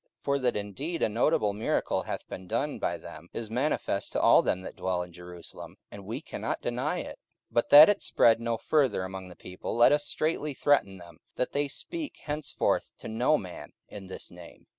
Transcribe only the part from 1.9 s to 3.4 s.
hath been done by them